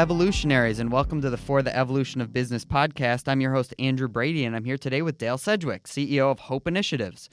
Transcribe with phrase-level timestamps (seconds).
[0.00, 3.28] Evolutionaries, and welcome to the For the Evolution of Business podcast.
[3.28, 6.66] I'm your host, Andrew Brady, and I'm here today with Dale Sedgwick, CEO of Hope
[6.66, 7.28] Initiatives.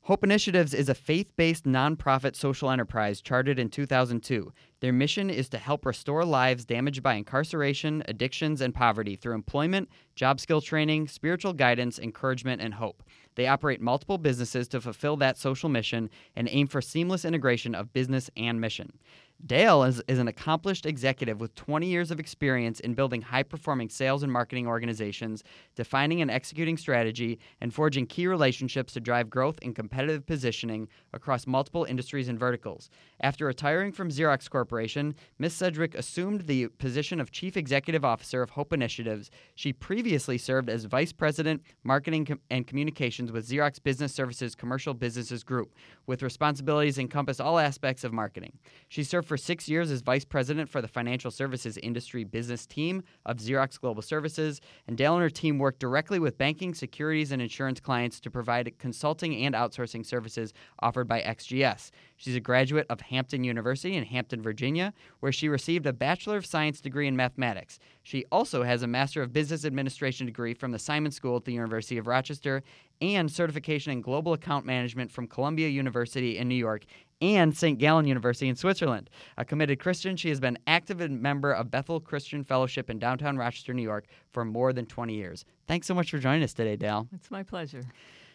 [0.00, 4.52] Hope Initiatives is a faith based nonprofit social enterprise chartered in 2002.
[4.80, 9.88] Their mission is to help restore lives damaged by incarceration, addictions, and poverty through employment,
[10.16, 13.04] job skill training, spiritual guidance, encouragement, and hope.
[13.36, 17.92] They operate multiple businesses to fulfill that social mission and aim for seamless integration of
[17.92, 18.98] business and mission.
[19.46, 23.88] Dale is, is an accomplished executive with 20 years of experience in building high performing
[23.88, 25.44] sales and marketing organizations,
[25.76, 31.46] defining and executing strategy, and forging key relationships to drive growth and competitive positioning across
[31.46, 32.90] multiple industries and verticals.
[33.20, 35.54] After retiring from Xerox Corporation, Ms.
[35.54, 39.30] Sedgwick assumed the position of Chief Executive Officer of Hope Initiatives.
[39.54, 45.44] She previously served as Vice President, Marketing and Communications with Xerox Business Services Commercial Businesses
[45.44, 45.72] Group,
[46.08, 48.58] with responsibilities encompass all aspects of marketing.
[48.88, 53.04] She served for six years as vice president for the financial services industry business team
[53.26, 57.40] of Xerox Global Services, and Dale and her team work directly with banking, securities, and
[57.42, 61.90] insurance clients to provide consulting and outsourcing services offered by XGS.
[62.18, 66.44] She's a graduate of Hampton University in Hampton, Virginia, where she received a Bachelor of
[66.44, 67.78] Science degree in mathematics.
[68.02, 71.52] She also has a Master of Business Administration degree from the Simon School at the
[71.52, 72.62] University of Rochester
[73.00, 76.84] and certification in Global Account Management from Columbia University in New York
[77.20, 77.78] and St.
[77.78, 79.10] Gallen University in Switzerland.
[79.36, 83.72] A committed Christian, she has been active member of Bethel Christian Fellowship in downtown Rochester,
[83.72, 85.44] New York for more than 20 years.
[85.66, 87.08] Thanks so much for joining us today, Dale.
[87.12, 87.82] It's my pleasure.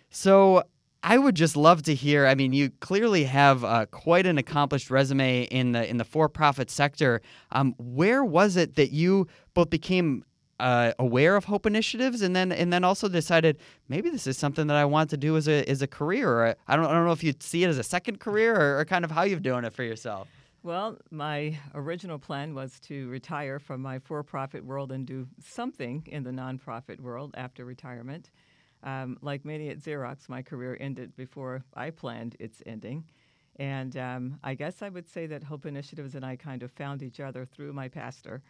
[0.10, 0.64] So,
[1.04, 2.26] I would just love to hear.
[2.26, 6.72] I mean, you clearly have uh, quite an accomplished resume in the in the for-profit
[6.72, 7.22] sector.
[7.52, 10.24] Um, where was it that you both became
[10.62, 13.58] uh, aware of Hope initiatives, and then and then also decided
[13.90, 16.30] maybe this is something that I want to do as a as a career.
[16.30, 18.80] Or I don't I don't know if you see it as a second career or,
[18.80, 20.30] or kind of how you're doing it for yourself.
[20.64, 26.24] Well, my original plan was to retire from my for-profit world and do something in
[26.24, 28.32] the nonprofit world after retirement.
[28.84, 33.06] Um, like many at Xerox, my career ended before I planned its ending.
[33.58, 37.04] And um, I guess I would say that Hope Initiatives and I kind of found
[37.04, 38.42] each other through my pastor.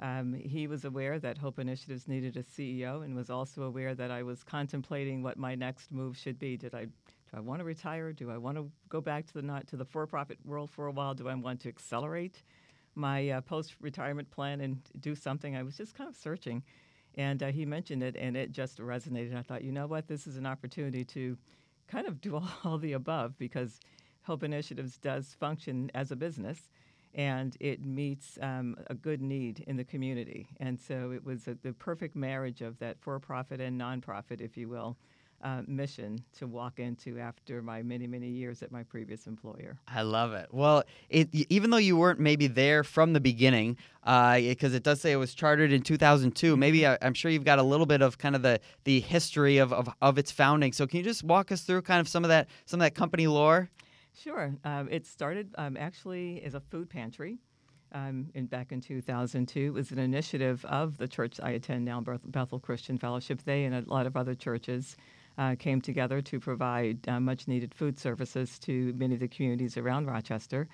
[0.00, 4.10] Um, he was aware that Hope Initiatives needed a CEO and was also aware that
[4.10, 6.56] I was contemplating what my next move should be.
[6.56, 8.12] Did I do I want to retire?
[8.12, 10.92] Do I want to go back to the not to the for-profit world for a
[10.92, 11.14] while?
[11.14, 12.42] Do I want to accelerate
[12.94, 15.56] my uh, post-retirement plan and do something?
[15.56, 16.62] I was just kind of searching,
[17.16, 19.36] and uh, he mentioned it, and it just resonated.
[19.36, 21.36] I thought, you know what, this is an opportunity to
[21.88, 23.80] kind of do all, the above because
[24.22, 26.68] Hope Initiatives does function as a business
[27.14, 30.48] and it meets um, a good need in the community.
[30.60, 34.56] And so it was a, the perfect marriage of that for profit and nonprofit, if
[34.56, 34.96] you will.
[35.44, 39.76] Uh, mission to walk into after my many many years at my previous employer.
[39.88, 40.46] I love it.
[40.52, 45.00] Well, it, even though you weren't maybe there from the beginning, because uh, it does
[45.00, 46.56] say it was chartered in 2002.
[46.56, 49.58] Maybe I, am sure you've got a little bit of kind of the the history
[49.58, 50.72] of, of, of its founding.
[50.72, 52.94] So can you just walk us through kind of some of that some of that
[52.94, 53.68] company lore?
[54.14, 54.54] Sure.
[54.62, 57.38] Um, it started um, actually as a food pantry.
[57.94, 59.60] Um, in, back in 2002.
[59.60, 63.42] It was an initiative of the church I attend now, Bethel Christian Fellowship.
[63.44, 64.96] They and a lot of other churches
[65.38, 69.76] uh, came together to provide uh, much needed food services to many of the communities
[69.76, 70.68] around Rochester.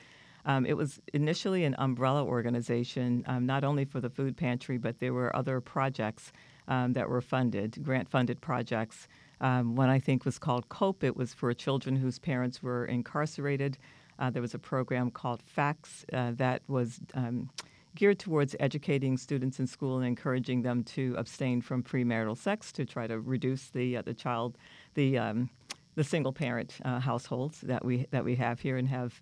[0.44, 4.98] Um, it was initially an umbrella organization, um, not only for the food pantry, but
[4.98, 6.32] there were other projects
[6.68, 9.08] um, that were funded, grant funded projects
[9.40, 11.04] um, one I think was called COPE.
[11.04, 13.78] It was for children whose parents were incarcerated.
[14.18, 17.50] Uh, there was a program called FACTS uh, that was um,
[17.94, 22.84] geared towards educating students in school and encouraging them to abstain from premarital sex to
[22.84, 24.56] try to reduce the uh, the child
[24.94, 25.50] the um,
[25.94, 29.20] the single parent uh, households that we that we have here and have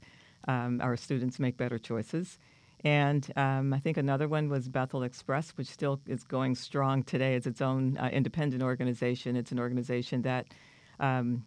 [0.49, 2.39] um, our students make better choices.
[2.85, 7.35] And um, I think another one was Bethel Express, which still is going strong today.
[7.35, 9.35] as its own uh, independent organization.
[9.35, 10.47] It's an organization that
[11.01, 11.45] um,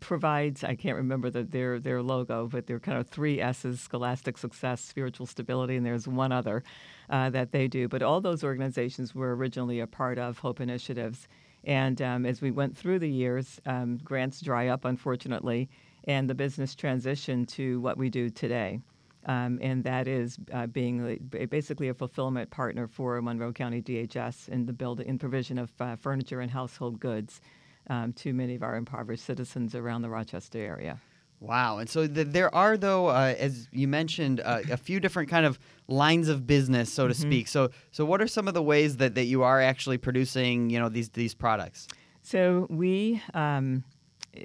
[0.00, 4.38] provides, I can't remember the, their, their logo, but they're kind of three S's scholastic
[4.38, 6.62] success, spiritual stability, and there's one other
[7.10, 7.88] uh, that they do.
[7.88, 11.28] But all those organizations were originally a part of Hope Initiatives.
[11.64, 15.68] And um, as we went through the years, um, grants dry up, unfortunately,
[16.04, 18.80] and the business transition to what we do today
[19.26, 21.18] um, and that is uh, being
[21.50, 25.96] basically a fulfillment partner for Monroe County DHS in the build in provision of uh,
[25.96, 27.40] furniture and household goods
[27.88, 31.00] um, to many of our impoverished citizens around the Rochester area.
[31.38, 35.28] Wow, and so the, there are though, uh, as you mentioned, uh, a few different
[35.28, 37.22] kind of lines of business, so to mm-hmm.
[37.22, 37.48] speak.
[37.48, 40.80] So, so what are some of the ways that, that you are actually producing, you
[40.80, 41.88] know, these these products?
[42.22, 43.22] So we.
[43.34, 43.84] Um,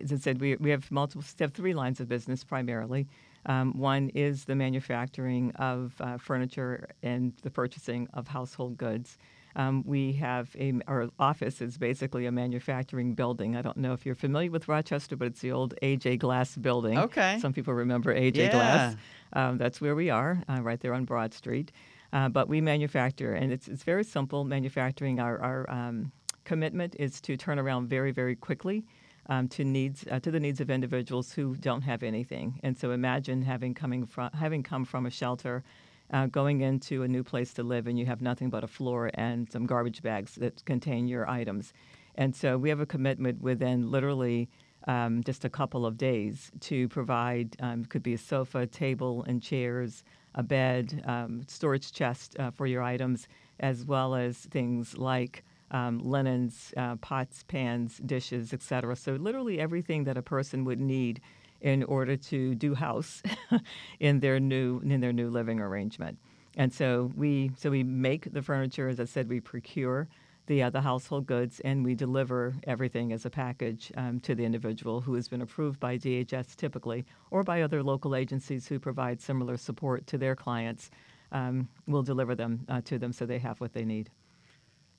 [0.02, 3.08] as I said, we, we have multiple, we have three lines of business primarily.
[3.46, 9.18] Um, one is the manufacturing of uh, furniture and the purchasing of household goods.
[9.56, 13.56] Um, we have a, our office is basically a manufacturing building.
[13.56, 16.98] I don't know if you're familiar with Rochester, but it's the old AJ Glass building.
[16.98, 17.38] Okay.
[17.40, 18.52] Some people remember AJ Yeah.
[18.52, 18.96] Glass.
[19.34, 21.72] Um, that's where we are, uh, right there on Broad Street.
[22.14, 25.20] Uh, but we manufacture, and it's, it's very simple manufacturing.
[25.20, 26.12] Our, our um,
[26.44, 28.84] commitment is to turn around very, very quickly.
[29.30, 32.92] Um, to needs uh, to the needs of individuals who don't have anything, and so
[32.92, 35.64] imagine having coming from having come from a shelter,
[36.12, 39.10] uh, going into a new place to live, and you have nothing but a floor
[39.14, 41.74] and some garbage bags that contain your items,
[42.16, 44.50] and so we have a commitment within literally
[44.88, 49.42] um, just a couple of days to provide um, could be a sofa, table, and
[49.42, 50.04] chairs,
[50.36, 53.28] a bed, um, storage chest uh, for your items,
[53.60, 58.96] as well as things like um, linens, uh, pots, pans, dishes, etc.
[58.96, 61.22] So literally everything that a person would need
[61.62, 63.22] in order to do house
[64.00, 66.18] in their new in their new living arrangement.
[66.58, 70.10] And so we so we make the furniture, as I said, we procure
[70.48, 74.44] the uh, the household goods, and we deliver everything as a package um, to the
[74.44, 79.22] individual who has been approved by DHS typically, or by other local agencies who provide
[79.22, 80.90] similar support to their clients.
[81.32, 84.10] Um, we'll deliver them uh, to them so they have what they need.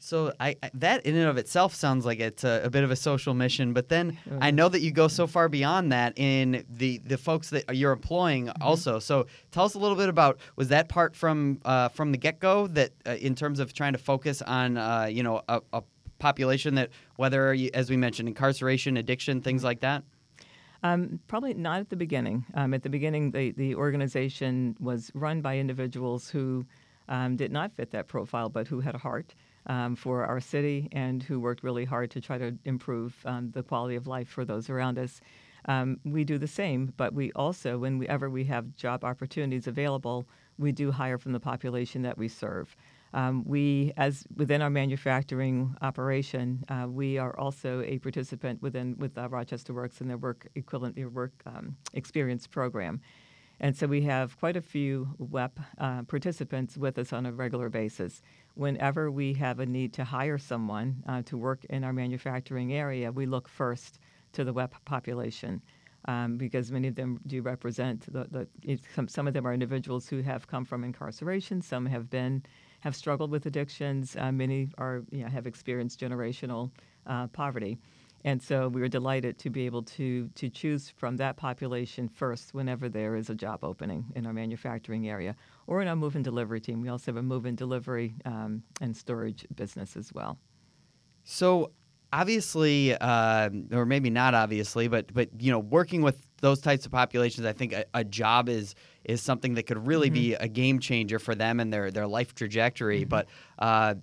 [0.04, 2.90] So I, I that in and of itself sounds like it's a, a bit of
[2.90, 4.38] a social mission, but then Uh-huh.
[4.40, 7.92] I know that you go so far beyond that in the the folks that you're
[7.92, 8.62] employing Mm-hmm.
[8.62, 8.98] also.
[8.98, 12.40] So tell us a little bit about was that part from uh, from the get
[12.40, 15.82] go that uh, in terms of trying to focus on uh, you know a, a
[16.18, 19.44] population that whether you, as we mentioned incarceration, addiction, Mm-hmm.
[19.44, 20.02] things like that.
[20.82, 22.44] Um, probably not at the beginning.
[22.54, 26.66] Um, at the beginning, the, the organization was run by individuals who
[27.08, 29.32] um, did not fit that profile, but who had a heart
[29.66, 33.62] um, for our city and who worked really hard to try to improve um, the
[33.62, 35.20] quality of life for those around us.
[35.66, 40.26] Um, we do the same, but we also, whenever we have job opportunities available,
[40.58, 42.76] we do hire from the population that we serve.
[43.14, 49.18] Um, we, as within our manufacturing operation, uh, we are also a participant within with
[49.18, 53.00] uh, Rochester Works and their work equivalent, their work um, experience program,
[53.62, 57.68] and so we have quite a few WEP uh, participants with us on a regular
[57.68, 58.20] basis.
[58.54, 63.12] Whenever we have a need to hire someone uh, to work in our manufacturing area,
[63.12, 64.00] we look first
[64.32, 65.62] to the WEP population.
[66.06, 70.08] Um, because many of them do represent the, the some, some of them are individuals
[70.08, 72.42] who have come from incarceration, some have been
[72.80, 74.16] have struggled with addictions.
[74.18, 76.72] Uh, many are you know, have experienced generational
[77.06, 77.78] uh, poverty,
[78.24, 82.54] and so we were delighted to be able to to choose from that population first
[82.54, 85.34] whenever there is a job opening in our manufacturing area
[85.66, 86.80] or in our move and delivery team.
[86.80, 90.38] We also have a move and delivery um, and storage business as well.
[91.24, 91.72] So
[92.12, 96.92] obviously, uh, or maybe not obviously, but but you know, working with those types of
[96.92, 98.74] populations, I think a, a job is
[99.04, 102.34] is something that could really be a game changer for them and their their life
[102.34, 103.04] trajectory.
[103.04, 103.26] But
[103.58, 103.94] uh,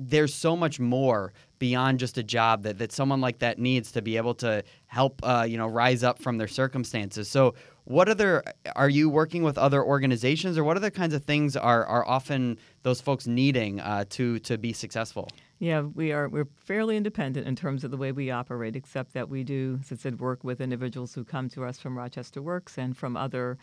[0.00, 4.02] there's so much more beyond just a job that, that someone like that needs to
[4.02, 7.30] be able to help uh, you know rise up from their circumstances.
[7.30, 7.54] So
[7.84, 8.42] what other
[8.74, 12.58] are you working with other organizations or what other kinds of things are, are often
[12.82, 15.28] those folks needing uh, to to be successful?
[15.60, 16.28] Yeah, we are.
[16.28, 19.92] We're fairly independent in terms of the way we operate, except that we do, as
[19.92, 23.58] I said, work with individuals who come to us from Rochester Works and from other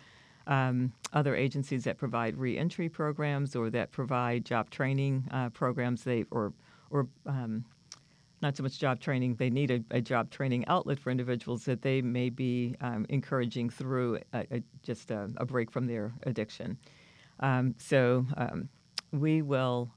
[0.45, 6.03] um, other agencies that provide reentry programs or that provide job training uh, programs.
[6.03, 6.53] They or
[6.91, 7.65] or um,
[8.41, 9.35] not so much job training.
[9.35, 13.69] They need a, a, job training outlet for individuals that they may be um, encouraging
[13.69, 16.77] through a, a, just a, break from their addiction.
[17.39, 18.69] Um, so um,
[19.11, 19.91] we will.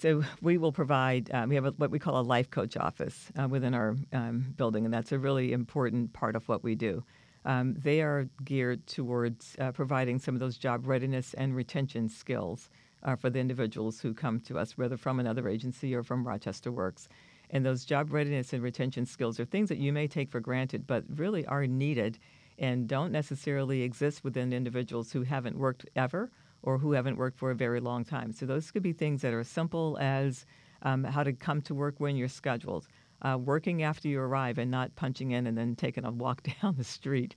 [0.00, 1.30] So we will provide.
[1.34, 4.54] Um, we have a, what we call a life coach office uh, within our um,
[4.56, 7.02] building, and that's a really important part of what we do.
[7.44, 12.68] Um, they are geared towards uh, providing some of those job readiness and retention skills
[13.02, 16.72] uh, for the individuals who come to us, whether from another agency or from Rochester
[16.72, 17.08] Works.
[17.50, 20.86] And those job readiness and retention skills are things that you may take for granted,
[20.86, 22.18] but really are needed
[22.58, 26.30] and don't necessarily exist within individuals who haven't worked ever
[26.62, 28.32] or who haven't worked for a very long time.
[28.32, 30.44] So those could be things that are simple as
[30.82, 32.86] um, how to come to work when you're scheduled,
[33.22, 36.74] uh, working after you arrive and not punching in and then taking a walk down
[36.76, 37.34] the street.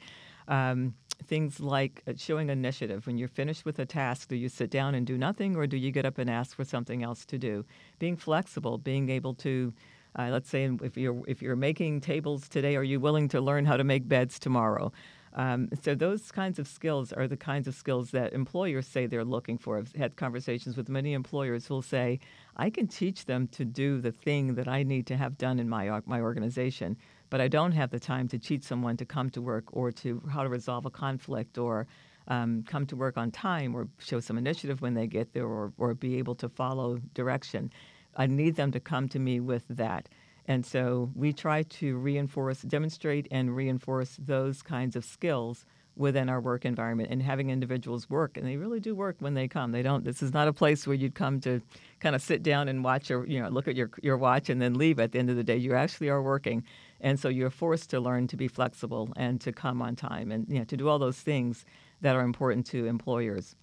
[0.48, 0.96] Um,
[1.28, 3.08] things like showing initiative.
[3.08, 5.78] When you're finished with a task, do you sit down and do nothing, or do
[5.78, 7.66] you get up and ask for something else to do?
[8.00, 9.74] Being flexible, being able to,
[10.18, 13.66] uh, let's say, if you're if you're making tables today, are you willing to learn
[13.66, 14.92] how to make beds tomorrow?
[15.34, 19.24] Um, so those kinds of skills are the kinds of skills that employers say they're
[19.24, 19.78] looking for.
[19.78, 22.20] I've had conversations with many employers who will say,
[22.58, 25.70] "I can teach them to do the thing that I need to have done in
[25.70, 26.98] my my organization."
[27.32, 30.22] But I don't have the time to teach someone to come to work or to
[30.32, 31.88] how to resolve a conflict or
[32.28, 35.74] um, come to work on time or show some initiative when they get there or,
[35.80, 37.72] or be able to follow direction.
[38.16, 40.10] I need them to come to me with that.
[40.46, 46.42] And so we try to reinforce, demonstrate, and reinforce those kinds of skills within our
[46.42, 49.82] work environment and having individuals work and they really do work when they come they
[49.82, 51.62] don't this is not a place where you'd come to
[52.00, 54.62] kind of sit down and watch or you know look at your your watch and
[54.62, 56.64] then leave at the end of the day you actually are working
[57.02, 60.48] and so you're forced to learn to be flexible and to come on time and
[60.48, 61.66] you know to do all those things
[62.02, 63.56] that are important to employers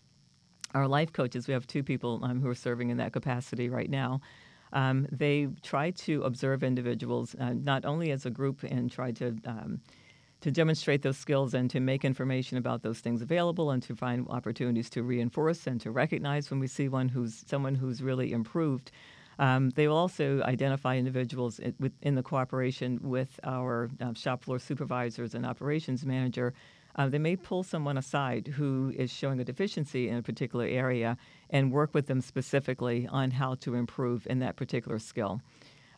[0.75, 3.91] our life coaches we have two people um, who are serving in that capacity right
[3.91, 4.21] now
[4.73, 9.37] um, they try to observe individuals uh, not only as a group and try to
[9.47, 9.81] um,
[10.41, 14.27] to demonstrate those skills and to make information about those things available and to find
[14.29, 18.91] opportunities to reinforce and to recognize when we see one who's someone who's really improved.
[19.39, 24.59] Um, they will also identify individuals in, in the cooperation with our um, shop floor
[24.59, 26.55] supervisors and operations manager.
[26.97, 31.17] Uh, they may pull someone aside who is showing a deficiency in a particular area
[31.51, 35.41] and work with them specifically on how to improve in that particular skill.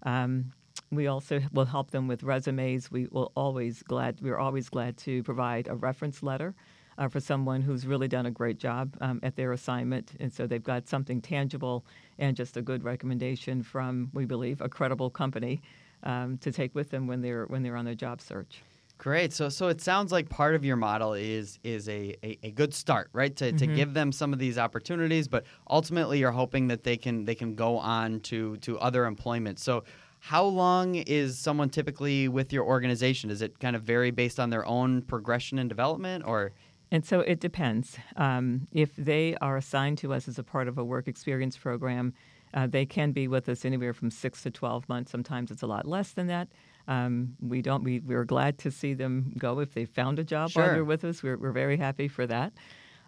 [0.02, 0.52] Um,
[0.92, 2.90] we also will help them with resumes.
[2.90, 6.54] We will always glad we're always glad to provide a reference letter
[6.98, 10.46] uh, for someone who's really done a great job um, at their assignment, and so
[10.46, 11.84] they've got something tangible
[12.18, 15.60] and just a good recommendation from we believe a credible company
[16.02, 18.62] um, to take with them when they're when they're on their job search.
[18.98, 19.32] Great.
[19.32, 22.74] So so it sounds like part of your model is is a, a, a good
[22.74, 23.34] start, right?
[23.36, 23.56] To, mm-hmm.
[23.56, 27.34] to give them some of these opportunities, but ultimately you're hoping that they can they
[27.34, 29.58] can go on to to other employment.
[29.58, 29.84] So
[30.18, 33.30] how long is someone typically with your organization?
[33.30, 36.52] Does it kind of vary based on their own progression and development, or?
[36.92, 37.98] And so it depends.
[38.16, 42.14] Um, if they are assigned to us as a part of a work experience program,
[42.52, 45.12] uh, they can be with us anywhere from six to 12 months.
[45.12, 46.48] Sometimes it's a lot less than that.
[46.88, 47.84] Um, we don't.
[47.84, 50.62] We, we're glad to see them go if they found a job sure.
[50.62, 51.22] while they're with us.
[51.22, 52.52] We're, we're very happy for that.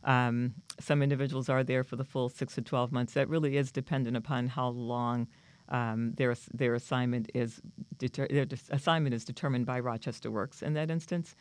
[0.04, 3.14] Um, some individuals are there for the full six to 12 months.
[3.14, 5.26] That really is dependent upon how long
[5.68, 7.60] um, their their assignment is
[7.98, 11.34] deter- their assignment is determined by Rochester Works in that instance,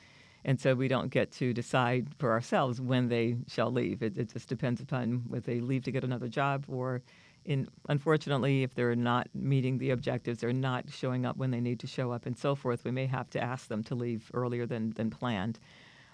[0.46, 4.02] and so we don't get to decide for ourselves when they shall leave.
[4.02, 7.02] It, it just depends upon whether they leave to get another job or.
[7.44, 11.80] In, unfortunately, if they're not meeting the objectives, they're not showing up when they need
[11.80, 14.68] to show up, and so forth, we may have to ask them to leave earlier
[14.68, 15.60] than, than planned.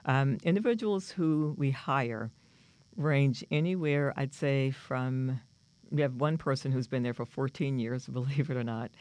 [0.06, 2.32] Um, individuals who we hire
[2.96, 5.42] range anywhere, I'd say, from
[5.92, 8.92] we have one person who's been there for 14 years, believe it or not.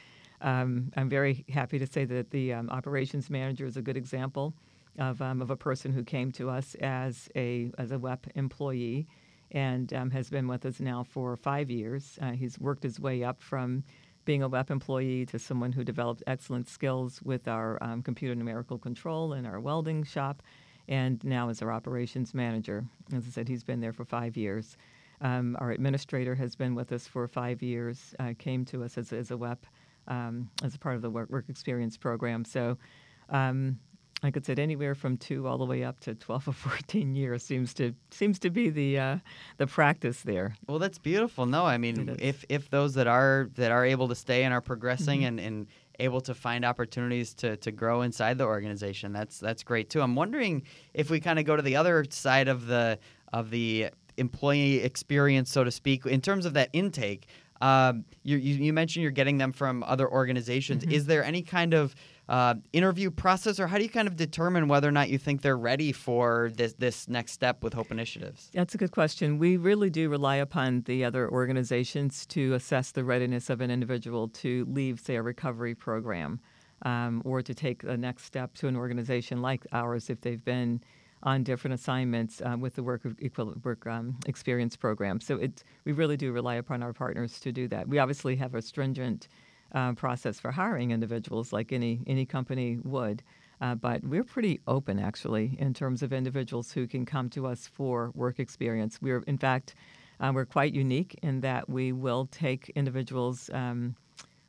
[0.40, 4.54] Um, I'm very happy to say that the um, operations manager is a good example
[4.98, 9.06] of, um, of a person who came to us as a as a WEP employee
[9.52, 12.18] and um, has been with us now for five years.
[12.20, 13.84] Uh, he's worked his way up from
[14.24, 18.76] being a WEP employee to someone who developed excellent skills with our um, computer numerical
[18.76, 20.42] control in our welding shop,
[20.88, 22.84] and now is our operations manager.
[23.14, 24.76] As I said, he's been there for five years.
[25.20, 29.12] Um, our administrator has been with us for five years, uh, came to us as,
[29.12, 29.64] as a WEP
[30.08, 32.44] um, as a part of the work, work experience program.
[32.44, 32.78] So,
[33.30, 33.78] um,
[34.22, 37.42] like I said, anywhere from two all the way up to 12 or 14 years
[37.42, 39.18] seems to seems to be the uh,
[39.58, 40.56] the practice there.
[40.66, 41.46] Well, that's beautiful.
[41.46, 44.60] No, I mean, if if those that are that are able to stay and are
[44.60, 45.38] progressing mm-hmm.
[45.38, 45.66] and, and
[45.98, 50.00] able to find opportunities to, to grow inside the organization, that's that's great too.
[50.00, 50.62] I'm wondering
[50.94, 52.98] if we kind of go to the other side of the
[53.32, 57.26] of the employee experience, so to speak, in terms of that intake.
[57.62, 60.82] Um, you, you, mentioned you're getting them from other organizations.
[60.82, 60.92] Mm-hmm.
[60.92, 61.94] Is there any kind of
[62.28, 65.42] uh, interview process, or how do you kind of determine whether or not you think
[65.42, 68.50] they're ready for this this next step with Hope Initiatives?
[68.52, 69.38] That's a good question.
[69.38, 74.28] We really do rely upon the other organizations to assess the readiness of an individual
[74.28, 76.40] to leave, say, a recovery program,
[76.82, 80.80] um, or to take the next step to an organization like ours if they've been
[81.22, 83.02] on different assignments um, with the work
[83.62, 85.20] work um, experience program.
[85.20, 87.88] So it we really do rely upon our partners to do that.
[87.88, 89.28] We obviously have a stringent
[89.76, 93.22] uh, process for hiring individuals, like any any company would.
[93.60, 97.66] Uh, but we're pretty open, actually, in terms of individuals who can come to us
[97.66, 98.98] for work experience.
[99.00, 99.74] We're, in fact,
[100.20, 103.96] uh, we're quite unique in that we will take individuals um,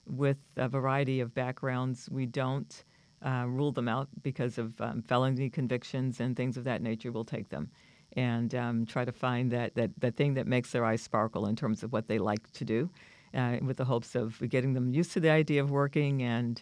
[0.05, 2.09] with a variety of backgrounds.
[2.09, 2.83] We don't
[3.25, 7.25] uh, rule them out because of um, felony convictions and things of that nature, we'll
[7.25, 7.69] take them
[8.15, 11.55] and um, try to find that, that, that thing that makes their eyes sparkle in
[11.55, 12.89] terms of what they like to do,
[13.37, 16.61] uh, with the hopes of getting them used to the idea of working and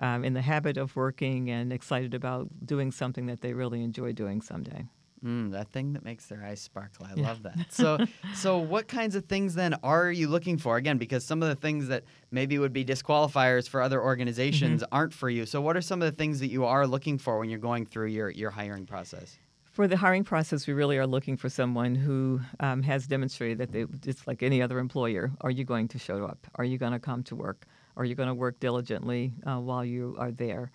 [0.00, 4.12] um, in the habit of working and excited about doing something that they really enjoy
[4.12, 4.86] doing someday.
[5.24, 7.06] Mm, that thing that makes their eyes sparkle.
[7.10, 7.56] I love that.
[7.72, 7.98] So,
[8.34, 10.76] so what kinds of things then are you looking for?
[10.76, 14.94] Again, because some of the things that maybe would be disqualifiers for other organizations Mm-hmm.
[14.94, 15.46] aren't for you.
[15.46, 17.86] So, what are some of the things that you are looking for when you're going
[17.86, 19.38] through your your hiring process?
[19.74, 23.72] For the hiring process, we really are looking for someone who um, has demonstrated that
[23.72, 26.46] they, just like any other employer, are you going to show up?
[26.54, 27.66] Are you going to come to work?
[27.96, 30.70] Are you going to work diligently uh, while you are there?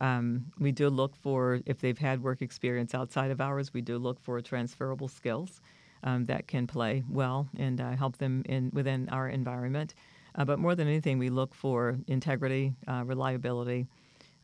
[0.00, 3.98] Um, we do look for, if they've had work experience outside of ours, we do
[3.98, 5.60] look for transferable skills
[6.04, 9.94] um, that can play well and uh, help them in within our environment.
[10.36, 13.88] Uh, but more than anything, we look for integrity, uh, reliability,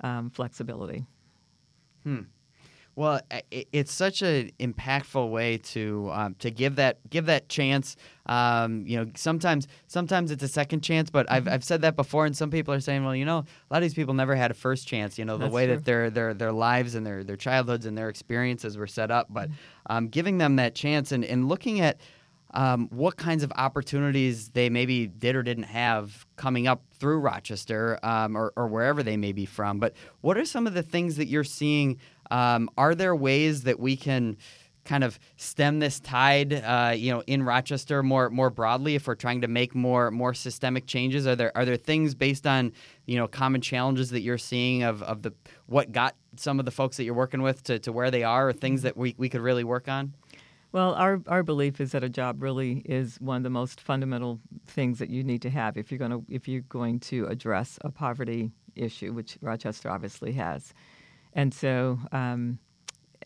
[0.01, 1.07] um, flexibility.
[2.97, 3.21] Well,
[3.51, 7.97] it's such an impactful way to um, to give that give that chance.
[8.27, 12.27] Um, you know, sometimes sometimes it's a second chance, but I've, I've said that before,
[12.27, 14.51] and some people are saying, well, you know, a lot of these people never had
[14.51, 15.19] a first chance.
[15.19, 15.77] You know, the That's way true.
[15.77, 19.29] that their their their lives and their their childhoods and their experiences were set up,
[19.31, 19.49] but
[19.89, 22.01] um, giving them that chance and and looking at.
[22.53, 28.05] Um, what kinds of opportunities they maybe did or didn't have coming up through Rochester
[28.05, 29.79] um, or, or wherever they may be from.
[29.79, 31.99] But what are some of the things that you're seeing?
[32.31, 34.37] Um, are there ways that we can
[34.85, 39.15] kind of stem this tide, uh, you know, in Rochester more more broadly if we're
[39.15, 41.27] trying to make more more systemic changes?
[41.27, 42.73] Are there are there things based on
[43.07, 45.33] you know common challenges that you're seeing of, of the
[45.67, 48.49] what got some of the folks that you're working with to, to where they are,
[48.49, 50.15] or things that we, we could really work on?
[50.73, 54.39] Well, our, our belief is that a job really is one of the most fundamental
[54.67, 57.79] things that you need to have if you're going to if you're going to address
[57.83, 60.73] a poverty issue, which Rochester obviously has.
[61.33, 62.59] And so, um,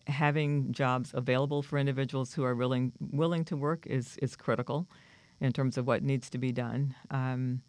[0.07, 4.87] having jobs available for individuals who are willing willing to work is is critical
[5.41, 6.95] in terms of what needs to be done.
[7.09, 7.61] Um,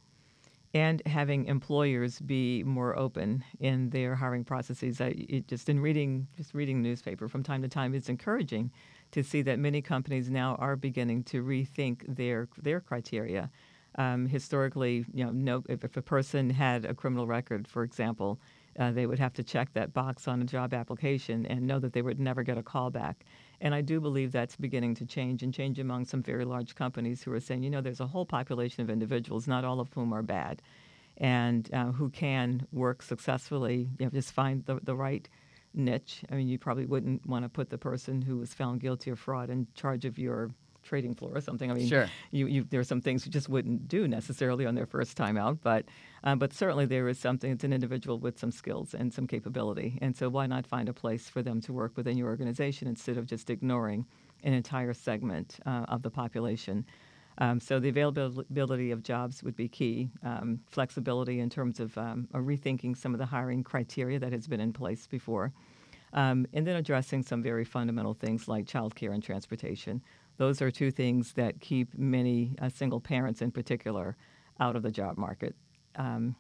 [0.75, 5.01] and having employers be more open in their hiring processes.
[5.01, 8.71] I, just in reading just reading newspaper from time to time, it's encouraging
[9.13, 13.51] to see that many companies now are beginning to rethink their their criteria.
[13.99, 18.39] Um, historically, you know, no, if, if a person had a criminal record, for example,
[18.79, 21.93] uh, they would have to check that box on a job application and know that
[21.93, 23.25] they would never get a call back.
[23.61, 27.23] And I do believe that's beginning to change and change among some very large companies
[27.23, 30.13] who are saying, you know, there's a whole population of individuals, not all of whom
[30.13, 30.61] are bad,
[31.17, 35.29] and uh, who can work successfully, you know, just find the, the right
[35.73, 36.23] niche.
[36.31, 39.19] I mean, you probably wouldn't want to put the person who was found guilty of
[39.19, 40.51] fraud in charge of your
[40.87, 41.71] trading floor or something.
[41.71, 42.07] I mean, Sure.
[42.31, 45.37] you, you, there are some things you just wouldn't do necessarily on their first time
[45.37, 45.85] out, but
[46.25, 47.51] um, but certainly there is something.
[47.53, 50.93] It's an individual with some skills and some capability, and so why not find a
[50.95, 54.07] place for them to work within your organization instead of just ignoring
[54.45, 56.85] an entire segment uh, of the population.
[57.39, 60.09] Um, so the availability of jobs would be key.
[60.23, 64.47] Um, flexibility in terms of um, uh, rethinking some of the hiring criteria that has
[64.47, 65.53] been in place before.
[66.13, 70.01] Um, and then addressing some very fundamental things like childcare and transportation.
[70.37, 74.17] Those are two things that keep many uh, single parents in particular
[74.61, 75.55] out of the job market.
[75.97, 76.37] Um,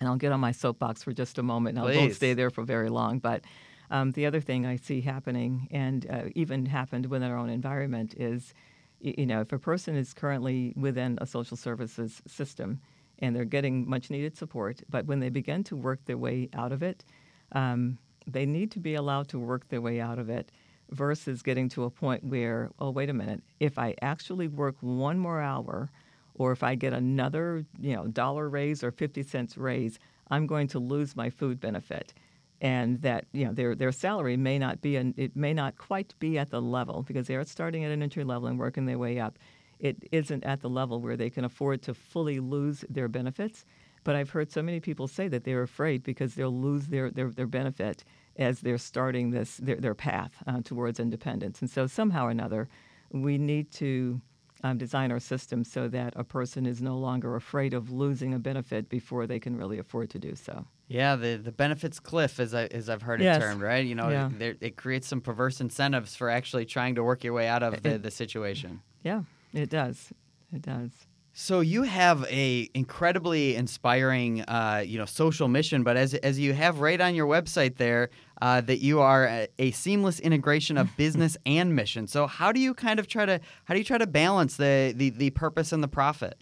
[0.00, 2.50] and I'll get on my soapbox for just a moment, and I won't stay there
[2.50, 3.18] for very long.
[3.18, 3.44] But
[3.90, 8.14] um, the other thing I see happening, and uh, even happened within our own environment,
[8.16, 8.54] is
[9.00, 12.80] you know if a person is currently within a social services system
[13.18, 16.72] and they're getting much needed support, but when they begin to work their way out
[16.72, 17.04] of it,
[17.52, 20.50] um, they need to be allowed to work their way out of it
[20.92, 25.18] versus getting to a point where, oh, wait a minute, if I actually work one
[25.18, 25.90] more hour
[26.34, 29.98] or if I get another, you know, dollar raise or 50 cents raise,
[30.30, 32.14] I'm going to lose my food benefit.
[32.60, 36.14] And that, you know, their, their salary may not be, an, it may not quite
[36.20, 39.18] be at the level because they're starting at an entry level and working their way
[39.18, 39.38] up.
[39.80, 43.64] It isn't at the level where they can afford to fully lose their benefits.
[44.04, 47.30] But I've heard so many people say that they're afraid because they'll lose their, their,
[47.30, 48.04] their benefit
[48.38, 51.60] as they're starting this their, their path uh, towards independence.
[51.60, 52.68] And so somehow or another,
[53.10, 54.20] we need to
[54.64, 58.38] um, design our system so that a person is no longer afraid of losing a
[58.38, 60.64] benefit before they can really afford to do so.
[60.88, 63.40] Yeah, the, the benefits cliff, as I as I've heard it Yes.
[63.40, 63.84] termed, right?
[63.84, 64.28] You know, Yeah.
[64.32, 67.82] there, it creates some perverse incentives for actually trying to work your way out of
[67.82, 68.82] the, the situation.
[69.02, 70.12] Yeah, it does.
[70.54, 70.90] It does.
[71.34, 75.82] So you have a incredibly inspiring, uh, you know, social mission.
[75.82, 78.10] But as as you have right on your website there,
[78.42, 82.06] uh, that you are a, a seamless integration of business and mission.
[82.06, 84.92] So how do you kind of try to how do you try to balance the
[84.94, 86.36] the, the purpose and the profit?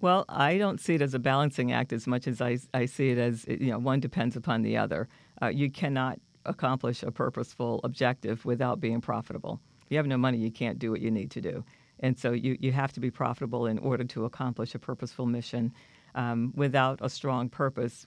[0.00, 3.10] Well, I don't see it as a balancing act as much as I, I see
[3.10, 5.08] it as you know one depends upon the other.
[5.40, 9.60] Uh, you cannot accomplish a purposeful objective without being profitable.
[9.84, 11.64] If you have no money, you can't do what you need to do,
[12.02, 15.72] and so you, you have to be profitable in order to accomplish a purposeful mission.
[16.14, 18.06] Um, without a strong purpose,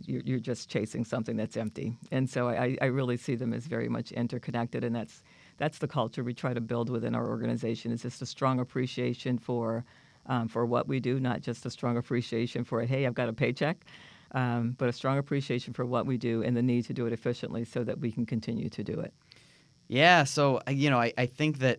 [0.00, 1.98] you're, you're just chasing something that's empty.
[2.10, 5.22] And so I, I really see them as very much interconnected, and that's
[5.56, 7.92] that's the culture we try to build within our organization.
[7.92, 9.84] Is just a strong appreciation for
[10.26, 12.82] um, for what we do, not just a strong appreciation for.
[12.82, 13.84] Hey, I've got a paycheck.
[14.32, 17.12] Um, but a strong appreciation for what we do and the need to do it
[17.12, 19.14] efficiently so that we can continue to do it.
[19.86, 21.78] Yeah, so uh, you know, I, I think that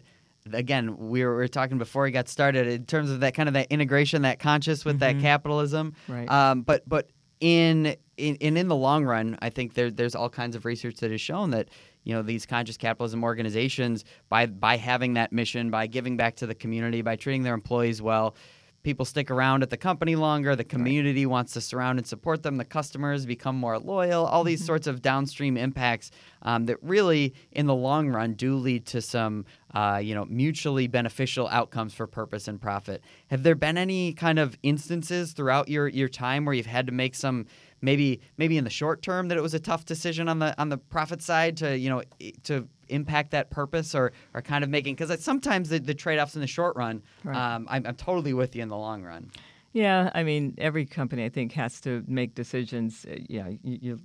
[0.53, 3.49] again we were, we were talking before we got started in terms of that kind
[3.49, 5.17] of that integration, that conscious with Mm-hmm.
[5.19, 5.93] that capitalism.
[6.08, 6.29] Right.
[6.29, 10.29] Um, but but in in in in the long run, I think there there's all
[10.29, 11.69] kinds of research that has shown that
[12.03, 16.47] you know these conscious capitalism organizations by by having that mission, by giving back to
[16.47, 18.36] the community, by treating their employees well.
[18.84, 20.55] People stick around at the company longer.
[20.55, 22.58] The community wants to surround and support them.
[22.58, 24.27] The customers become more loyal.
[24.27, 26.12] All these sorts of downstream impacts
[26.43, 29.43] um, that really, in the long run, do lead to some,
[29.76, 33.04] uh, you know, mutually beneficial outcomes for purpose and profit.
[33.28, 36.94] Have there been any kind of instances throughout your your time where you've had to
[36.94, 37.46] make some
[37.82, 40.70] maybe maybe in the short term that it was a tough decision on the on
[40.70, 42.02] the profit side to you know
[42.44, 46.42] to impact that purpose or or kind of making because sometimes the, the trade-offs in
[46.42, 47.36] the short run Right.
[47.56, 49.30] um, I'm, I'm totally with you in the long run
[49.74, 53.06] Yeah, I mean, every company I think has to make decisions.
[53.06, 54.00] uh, You you you,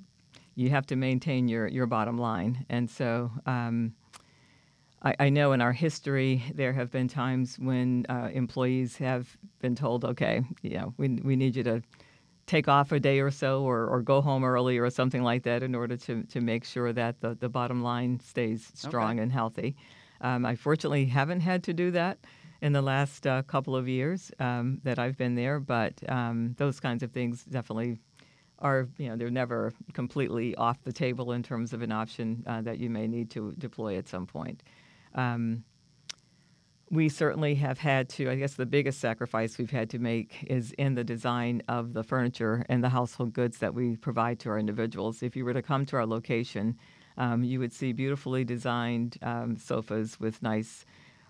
[0.56, 3.94] you have to maintain your, your bottom line, and so um,
[5.02, 9.74] I, I know in our history there have been times when uh, employees have been
[9.74, 11.82] told, "Okay, you know, we we need you to."
[12.46, 15.62] Take off a day or so, or, or go home early, or something like that,
[15.62, 19.76] in order to, to make sure that the, the bottom line stays strong and healthy.
[20.20, 22.18] Um, I fortunately haven't had to do that
[22.60, 26.80] in the last uh, couple of years um, that I've been there, but um, those
[26.80, 28.00] kinds of things definitely
[28.58, 32.60] are, you know, they're never completely off the table in terms of an option uh,
[32.62, 34.64] that you may need to deploy at some point.
[35.14, 35.64] Um,
[36.90, 40.72] we certainly have had to, I guess the biggest sacrifice we've had to make is
[40.72, 44.58] in the design of the furniture and the household goods that we provide to our
[44.58, 45.22] individuals.
[45.22, 46.76] If you were to come to our location,
[47.16, 50.84] um, you would see beautifully designed um, sofas with nice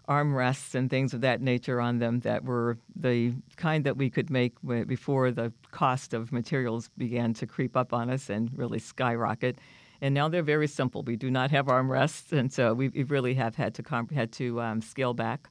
[0.08, 4.30] armrests and things of that nature on them that were the kind that we could
[4.30, 4.54] make
[4.86, 9.58] before the cost of materials began to creep up on us and really skyrocket.
[10.02, 11.02] And now they're very simple.
[11.02, 14.32] We do not have armrests, and so we, we really have had to comp- had
[14.32, 15.50] to um, scale back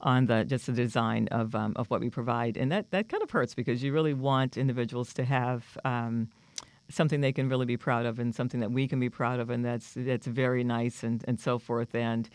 [0.00, 3.22] on the just the design of um, of what we provide, and that that kind
[3.22, 5.78] of hurts because you really want individuals to have.
[5.84, 6.28] Um,
[6.88, 9.50] something they can really be proud of and something that we can be proud of.
[9.50, 11.94] And that's that's very nice and, and so forth.
[11.94, 12.28] And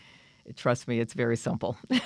[0.56, 1.76] trust me it's very simple.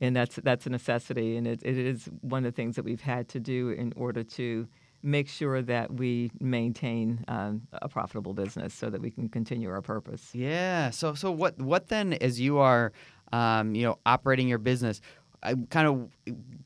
[0.00, 1.36] And that's that's a necessity.
[1.36, 4.24] And it, it is one of the things that we've had to do in order
[4.24, 4.66] to
[5.04, 9.82] make sure that we maintain um, a profitable business so that we can continue our
[9.82, 10.90] purpose Yeah.
[10.90, 12.92] So so what what then as you are
[13.32, 15.00] um, you know operating your business,
[15.42, 16.10] I, kind of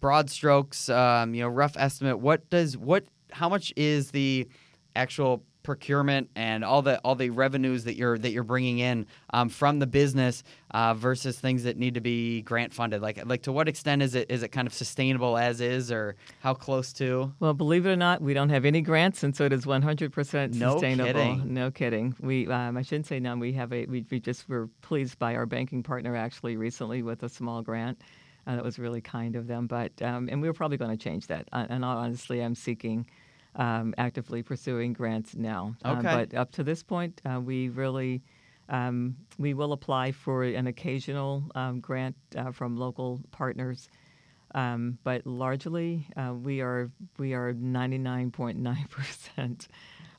[0.00, 2.20] broad strokes, um, you know, rough estimate.
[2.20, 4.48] What does what how much is the
[4.94, 9.50] actual procurement and all the all the revenues that you're that you're bringing in um,
[9.50, 13.02] from the business uh, versus things that need to be grant funded?
[13.02, 16.16] Like like to what extent is it is it kind of sustainable as is, or
[16.40, 17.34] how close to?
[17.38, 20.54] Well, believe it or not, we don't have any grants, and so it is 100%
[20.54, 21.06] No sustainable.
[21.12, 21.52] kidding.
[21.52, 22.14] No kidding.
[22.20, 23.38] We, um, I shouldn't say none.
[23.38, 27.22] We have a, we, we just were pleased by our banking partner actually recently with
[27.22, 28.00] a small grant.
[28.46, 31.04] Uh, that was really kind of them, but um, and we were probably going to
[31.04, 31.46] change that.
[31.52, 33.06] Uh, and honestly, I'm seeking,
[33.58, 35.74] um, actively pursuing grants now.
[35.84, 38.22] Um, but up to this point, uh, we really.
[38.70, 43.88] Um, we will apply for an occasional um, grant uh, from local partners,
[44.54, 49.68] um, but largely uh, we are we are 99.9 percent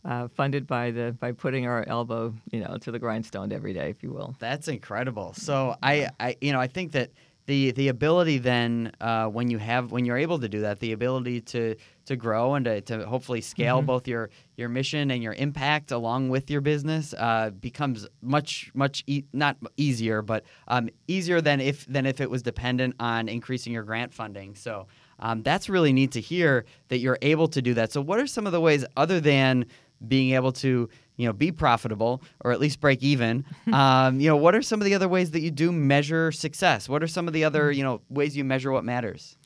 [0.06, 3.90] uh, funded by the by putting our elbow you know to the grindstone every day,
[3.90, 4.36] if you will.
[4.40, 5.34] That's incredible.
[5.34, 7.12] So I, I you know, I think that
[7.50, 10.92] the the ability then uh, when you have when you're able to do that, the
[10.92, 15.34] ability to to grow and to, to hopefully scale both your your mission and your
[15.34, 21.42] impact along with your business uh, becomes much much e- not easier, but um, easier
[21.42, 24.56] than if than if it was dependent on increasing your grant funding.
[24.56, 24.88] So.
[25.22, 27.92] Um, that's really neat to hear that you're able to do that.
[27.92, 29.66] So, what are some of the ways other than
[30.08, 30.88] being able to
[31.20, 34.80] you know be profitable or at least break even um, you know what are some
[34.82, 37.72] of the other ways that you do measure success what are some of the other
[37.72, 39.38] you know ways you measure what matters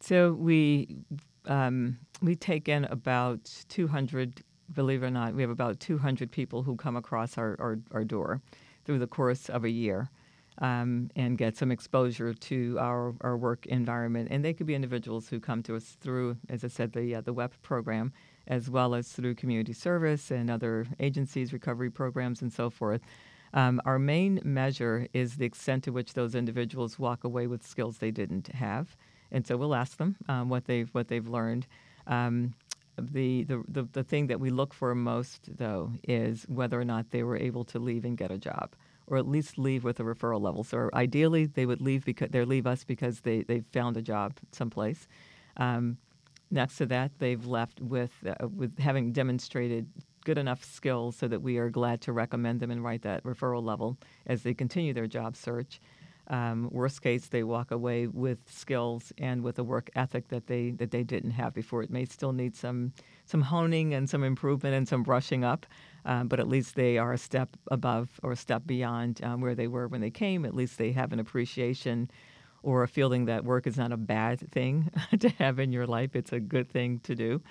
[0.00, 0.96] So we
[1.46, 4.42] um, we take in about 200.
[4.72, 8.04] Believe it or not, we have about 200 people who come across our, our, our
[8.04, 8.40] door
[8.84, 10.10] through the course of a year.
[10.58, 14.28] Um, and get some exposure to our, our work environment.
[14.30, 17.20] And they could be individuals who come to us through, as I said, the, uh,
[17.22, 18.12] the WEP program,
[18.46, 23.00] as well as through community service and other agencies, recovery programs, and so forth.
[23.54, 27.98] Um, our main measure is the extent to which those individuals walk away with skills
[27.98, 28.96] they didn't have,
[29.30, 31.66] and so we'll ask them um, what they've what they've learned.
[32.06, 32.54] Um,
[32.98, 37.10] the, the, the, the thing that we look for most, though, is whether or not
[37.10, 38.74] they were able to leave and get a job,
[39.06, 40.62] or at least leave with a referral level.
[40.62, 44.34] So ideally, they would leave because they leave us because they they found a job
[44.52, 45.08] someplace.
[45.56, 45.98] Um,
[46.52, 49.86] next to that, they've left with uh, with having demonstrated
[50.24, 53.62] good enough skills so that we are glad to recommend them and write that referral
[53.62, 55.80] level as they continue their job search.
[56.28, 60.70] Um, worst case, they walk away with skills and with a work ethic that they
[60.72, 61.82] that they didn't have before.
[61.82, 62.92] It may still need some
[63.24, 65.66] some honing and some improvement and some brushing up,
[66.04, 69.56] um, but at least they are a step above or a step beyond um, where
[69.56, 70.44] they were when they came.
[70.44, 72.08] At least they have an appreciation
[72.62, 76.14] or a feeling that work is not a bad thing to have in your life.
[76.14, 77.42] It's a good thing to do.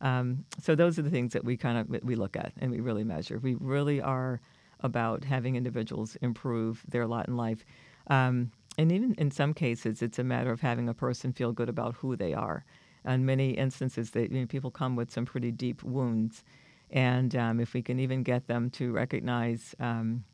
[0.00, 2.80] Um, so those are the things that we kind of we look at and we
[2.80, 3.38] really measure.
[3.38, 4.40] We really are
[4.80, 7.64] about having individuals improve their lot in life.
[8.06, 11.68] Um, and even in some cases, it's a matter of having a person feel good
[11.68, 12.64] about who they are.
[13.04, 16.44] In many instances, they, you know, people come with some pretty deep wounds.
[16.90, 20.24] And um, if we can even get them to recognize um,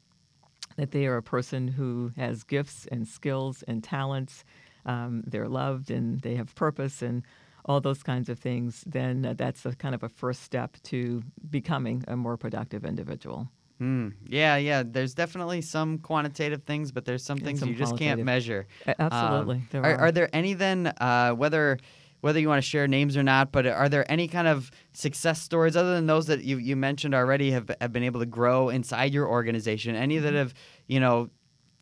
[0.77, 4.45] that they are a person who has gifts and skills and talents,
[4.85, 7.23] um, they're loved and they have purpose and
[7.67, 11.23] all those kinds of things, then uh, that's a kind of a first step to
[11.51, 13.49] becoming a more productive individual.
[13.81, 14.83] Mm, yeah, yeah.
[14.87, 18.67] There's definitely some quantitative things, but there's some things some you just can't measure.
[18.87, 19.63] absolutely.
[19.75, 19.99] Um, are, are.
[19.99, 21.79] are, there any then, uh, whether
[22.27, 25.41] whether you want to share names or not, but are there any kind of success
[25.41, 28.69] stories other than those that you, you mentioned already have, have been able to grow
[28.69, 29.95] inside your organization?
[29.95, 30.39] Any that mm-hmm.
[30.39, 30.55] have,
[30.89, 31.31] you know,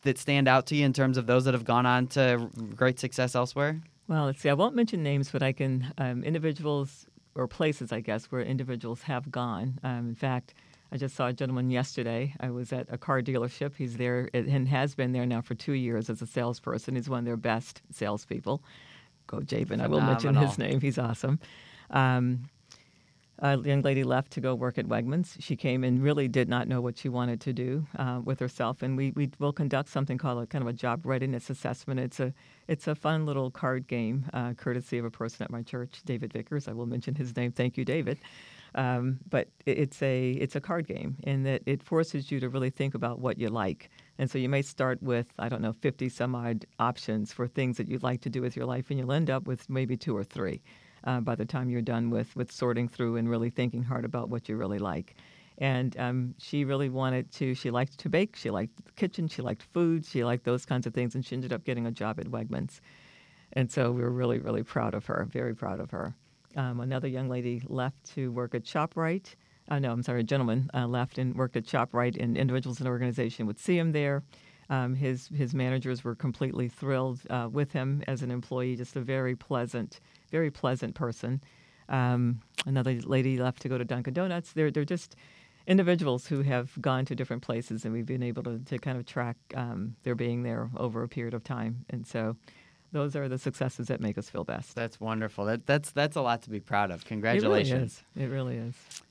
[0.03, 3.01] that stand out to you in terms of those that have gone on to great
[3.01, 3.81] success elsewhere?
[4.07, 4.51] Well, let's see.
[4.51, 9.01] I won't mention names, but I can um, individuals or places, I guess, where individuals
[9.01, 9.81] have gone.
[9.83, 10.53] Um, in fact,
[10.93, 12.35] I just saw a gentleman yesterday.
[12.39, 13.77] I was at a car dealership.
[13.77, 16.97] He's there and has been there now for two years as a salesperson.
[16.97, 18.63] He's one of their best salespeople.
[19.27, 19.81] Go Jabin.
[19.81, 20.81] I will mention his name.
[20.81, 21.39] He's awesome.
[21.91, 22.49] Um,
[23.41, 25.37] a young lady left to go work at Wegmans.
[25.41, 28.81] She came and really did not know what she wanted to do uh, with herself.
[28.83, 31.99] And we, we will conduct something called a kind of a job readiness assessment.
[32.01, 32.33] It's a
[32.69, 36.33] it's a fun little card game, uh, courtesy of a person at my church, David
[36.33, 36.69] Vickers.
[36.69, 37.51] I will mention his name.
[37.51, 38.19] Thank you, David.
[38.77, 42.71] Um, but it's a it's a card game in that it forces you to really
[42.71, 43.91] think about what you like.
[44.19, 47.77] And so you may start with I don't know 50 some odd options for things
[47.77, 50.17] that you'd like to do with your life, and you'll end up with maybe two
[50.17, 50.63] or three
[51.05, 54.29] uh, by the time you're done with with sorting through and really thinking hard about
[54.29, 55.15] what you really like.
[55.59, 57.55] And um, she really wanted to.
[57.55, 58.37] She liked to bake.
[58.37, 59.29] She liked the kitchen.
[59.29, 60.05] She liked food.
[60.05, 61.15] She liked those kinds of things.
[61.15, 62.81] And she ended up getting a job at Wegmans.
[63.53, 65.29] And so we were really, really proud of her.
[65.31, 66.15] Very proud of her.
[66.57, 69.37] Um, another young lady left to work at ShopRite.
[69.69, 72.85] Uh, no, I'm sorry, a gentleman uh, left and worked at ShopRite, and individuals in
[72.85, 74.23] the organization would see him there.
[74.71, 78.77] Um, his his managers were completely thrilled uh, with him as an employee.
[78.77, 80.01] Just a very pleasant,
[80.31, 81.43] very pleasant person.
[81.89, 84.53] Um, another lady left to go to Dunkin' Donuts.
[84.53, 85.17] They're they're just
[85.67, 89.07] individuals who have gone to different places, and we've been able to, to kind of
[89.07, 91.85] track um, their being there over a period of time.
[91.91, 92.37] And so,
[92.93, 94.75] those are the successes that make us feel best.
[94.75, 95.45] That's wonderful.
[95.45, 97.05] That that's that's a lot to be proud of.
[97.05, 98.03] Congratulations.
[98.15, 98.57] It really is.
[98.57, 99.03] It really is.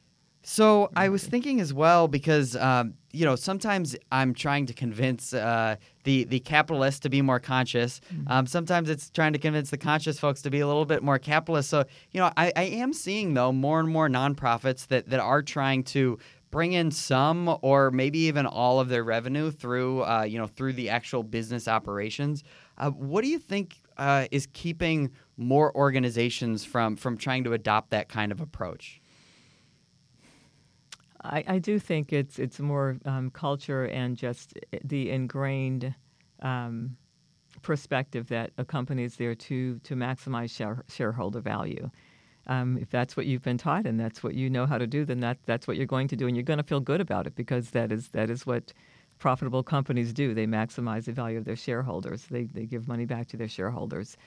[0.43, 5.34] So I was thinking as well because um, you know sometimes I'm trying to convince
[5.34, 8.01] uh, the the capitalists to be more conscious.
[8.13, 8.32] Mm-hmm.
[8.32, 11.17] Um, sometimes it's trying to convince the conscious folks to be a little bit more
[11.17, 11.69] capitalist.
[11.69, 15.41] So you know I, I am seeing though more and more nonprofits that that are
[15.41, 16.19] trying to
[16.51, 20.73] bring in some or maybe even all of their revenue through uh, you know through
[20.73, 22.43] the actual business operations.
[22.77, 27.91] Uh, what do you think uh, is keeping more organizations from from trying to adopt
[27.91, 28.99] that kind of approach?
[31.24, 35.96] I, I do think it's it's more um, culture and just the ingrained
[36.42, 36.98] um,
[37.62, 41.90] perspective that a company is there to to maximize share, shareholder value.
[42.46, 45.06] Um, if that's what you've been taught and that's what you know how to do,
[45.06, 47.26] then that that's what you're going to do, and you're going to feel good about
[47.26, 48.74] it because that is that is what
[49.20, 50.34] profitable companies do.
[50.34, 52.26] They maximize the value of their shareholders.
[52.30, 54.18] They they give money back to their shareholders.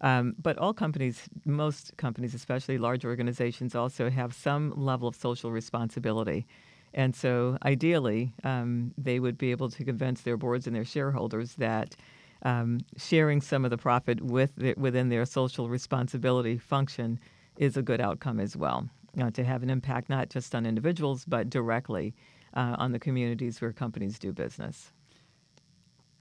[0.00, 5.50] Um, but all companies, most companies, especially large organizations, also have some level of social
[5.50, 6.46] responsibility.
[6.94, 11.54] And so, ideally, um, they would be able to convince their boards and their shareholders
[11.54, 11.96] that
[12.42, 17.18] um, sharing some of the profit with the, within their social responsibility function
[17.56, 18.88] is a good outcome as well.
[19.14, 22.14] You know, to have an impact not just on individuals, but directly
[22.54, 24.92] uh, on the communities where companies do business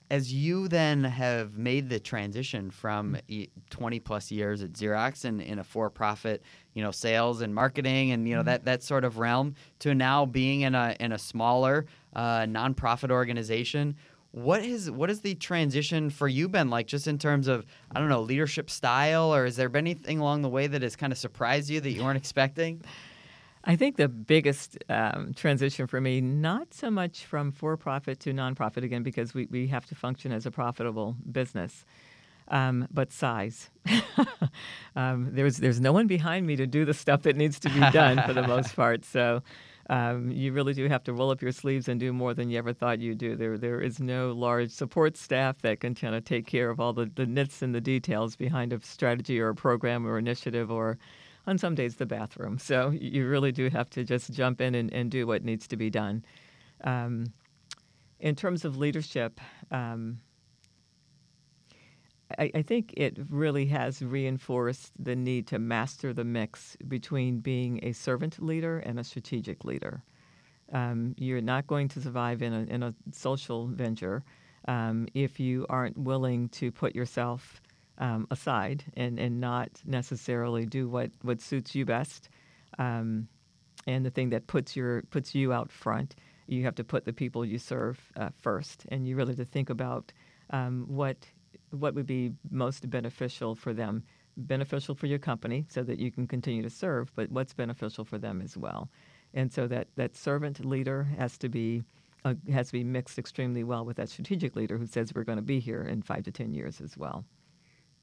[0.10, 3.18] as you then have made the transition from
[3.70, 6.42] 20 plus years at Xerox and in a for-profit,
[6.74, 8.48] you know, sales and marketing and you know mm-hmm.
[8.48, 13.12] that that sort of realm to now being in a in a smaller uh, nonprofit
[13.12, 13.96] organization,
[14.32, 18.00] what is what is the transition for you been like, just in terms of I
[18.00, 21.12] don't know leadership style, or has there been anything along the way that has kind
[21.12, 22.82] of surprised you that you weren't expecting?
[23.68, 28.32] I think the biggest um, transition for me, not so much from for profit to
[28.32, 31.84] nonprofit again, because we, we have to function as a profitable business,
[32.48, 33.70] um, but size.
[34.96, 37.82] um, there's, there's no one behind me to do the stuff that needs to be
[37.92, 39.04] done for the most part.
[39.04, 39.44] So
[39.90, 42.58] um, you really do have to roll up your sleeves and do more than you
[42.58, 43.36] ever thought you'd do.
[43.36, 46.94] There, there is no large support staff that can kind of take care of all
[46.94, 50.98] the, the nits and the details behind a strategy or a program or initiative or
[51.48, 52.60] on some days the bathroom.
[52.60, 55.78] So you really do have to just jump in and, and do what needs to
[55.78, 56.24] be done.
[56.84, 57.34] Um,
[58.20, 59.40] in terms of leadership,
[59.72, 60.20] um,
[62.38, 67.80] I, I, think it really has reinforced the need to master the mix between being
[67.84, 70.04] a servant leader and a strategic leader.
[70.74, 74.24] Um, you're not going to survive in a, in a social venture
[74.68, 77.62] um, if you aren't willing to put yourself
[77.98, 82.30] um, aside and, and not necessarily do what, what suits you best.
[82.78, 83.28] Um,
[83.86, 86.16] and the thing that puts your puts you out front,
[86.48, 89.46] you have to put the people you serve uh, first, and you really have to
[89.46, 90.12] think about
[90.50, 91.18] um, what
[91.72, 94.04] what would be most beneficial for them,
[94.36, 98.18] beneficial for your company, so that you can continue to serve, but what's beneficial for
[98.18, 98.90] them as well.
[99.34, 101.84] And so that that servant leader has to be
[102.26, 105.38] uh, has to be mixed extremely well with that strategic leader who says we're going
[105.38, 107.24] to be here in five to ten years as well.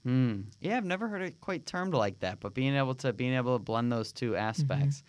[0.04, 0.42] Hmm.
[0.60, 3.58] Yeah, I've never heard it quite termed like that, but being able to being able
[3.58, 4.40] to blend those two mm-hmm.
[4.40, 4.98] aspects.
[4.98, 5.08] Mm-hmm.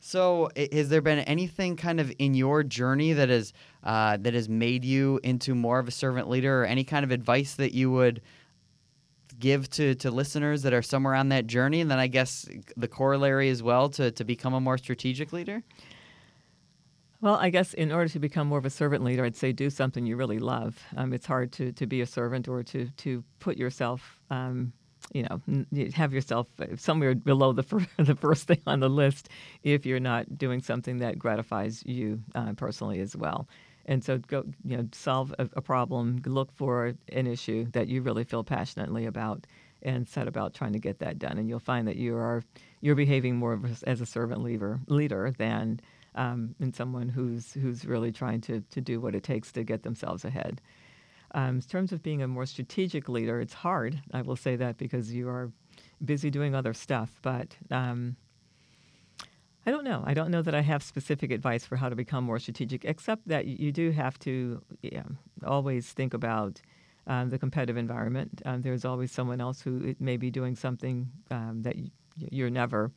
[0.00, 4.48] So, has there been anything kind of in your journey that has uh, that has
[4.48, 7.90] made you into more of a servant leader, or any kind of advice that you
[7.90, 8.20] would
[9.38, 11.80] give to, to listeners that are somewhere on that journey?
[11.80, 15.64] And then I guess the corollary as well to to become a more strategic leader.
[17.20, 19.70] Well, I guess in order to become more of a servant leader, I'd say do
[19.70, 20.80] something you really love.
[20.96, 24.72] Um, it's hard to, to be a servant or to, to put yourself, um,
[25.12, 25.40] you know,
[25.94, 29.30] have yourself somewhere below the, fir- the first thing on the list
[29.64, 33.48] if you're not doing something that gratifies you uh, personally as well.
[33.86, 38.02] And so go, you know, solve a, a problem, look for an issue that you
[38.02, 39.46] really feel passionately about,
[39.82, 41.38] and set about trying to get that done.
[41.38, 42.42] And you'll find that you are
[42.80, 45.80] you're behaving more as a servant leader leader than
[46.14, 49.82] um, and someone who's who's really trying to to do what it takes to get
[49.82, 50.60] themselves ahead.
[51.32, 54.00] Um, in terms of being a more strategic leader, it's hard.
[54.12, 55.52] I will say that because you are
[56.04, 57.56] busy doing other stuff, but.
[57.70, 58.16] Um,
[59.66, 60.02] I don't know.
[60.06, 63.28] I don't know that I have specific advice for how to become more strategic, except
[63.28, 65.02] that you do have to yeah,
[65.46, 66.62] always think about
[67.06, 68.40] um, the competitive environment.
[68.46, 71.76] Um, there's always someone else who may be doing something um, that
[72.30, 72.92] you're never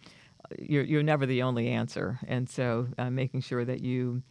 [0.60, 2.20] you're, you're never the only answer.
[2.28, 4.24] And so uh, making sure that you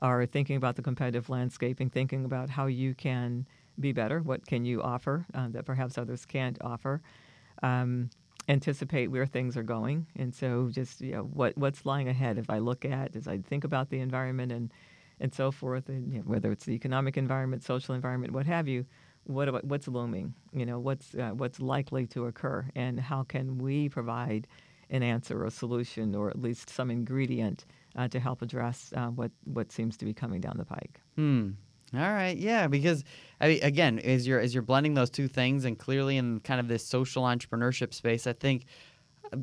[0.00, 3.46] are thinking about the competitive landscape and thinking about how you can
[3.78, 7.02] be better, what can you offer uh, that perhaps others can't offer.
[7.62, 8.10] Um,
[8.48, 12.38] anticipate where things are going, and so just you know, what what's lying ahead.
[12.38, 14.72] If I look at, as I think about the environment and
[15.20, 18.68] and so forth, and you know, whether it's the economic environment, social environment, what have
[18.68, 18.86] you,
[19.24, 20.34] what what's looming?
[20.52, 24.46] You know, what's uh, what's likely to occur, and how can we provide
[24.90, 27.64] an answer or a solution or at least some ingredient
[27.96, 31.00] uh, to help address uh, what what seems to be coming down the pike.
[31.16, 31.50] Hmm.
[31.94, 33.04] All right, yeah, because
[33.40, 36.58] I mean, again, as you're as you're blending those two things, and clearly in kind
[36.58, 38.64] of this social entrepreneurship space, I think,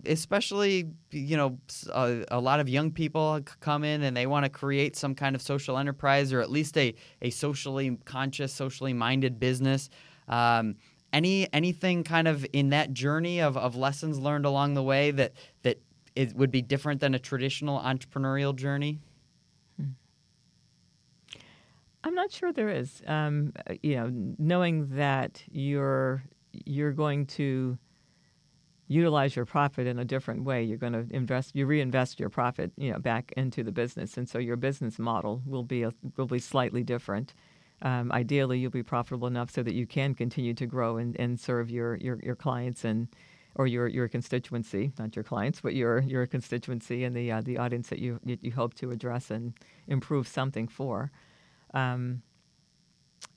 [0.05, 1.57] especially you know,
[1.93, 5.35] a, a lot of young people come in and they want to create some kind
[5.35, 9.89] of social enterprise or at least a a socially conscious, socially minded business.
[10.27, 10.75] Um,
[11.13, 15.33] any anything kind of in that journey of, of lessons learned along the way that
[15.61, 15.79] that
[16.15, 18.99] it would be different than a traditional entrepreneurial journey?
[22.03, 23.01] I'm not sure there is.
[23.07, 27.77] Um, you know, knowing that you're you're going to
[28.87, 30.63] utilize your profit in a different way.
[30.63, 34.27] You're going to invest, you reinvest your profit, you know, back into the business, and
[34.27, 37.33] so your business model will be a, will be slightly different
[37.81, 41.39] um, ideally you'll be profitable enough so that you can continue to grow and, and
[41.39, 43.07] serve your, your, your clients and
[43.55, 47.57] or your, your constituency, not your clients, but your, your constituency and the, uh, the
[47.57, 49.53] audience that you, you hope to address and
[49.87, 51.11] improve something for.
[51.73, 52.23] Um,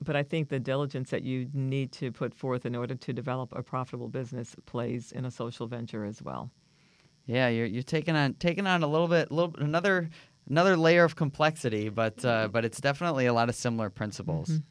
[0.01, 3.53] but I think the diligence that you need to put forth in order to develop
[3.55, 6.51] a profitable business plays in a social venture as well.
[7.25, 10.09] Yeah, you're you're taking on taking on a little bit, little another
[10.49, 14.49] another layer of complexity, but uh, but it's definitely a lot of similar principles.
[14.49, 14.61] Mm-hmm.